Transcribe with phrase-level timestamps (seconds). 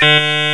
[0.00, 0.45] Música